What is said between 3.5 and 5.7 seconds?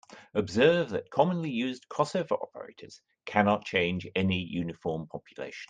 change any uniform population.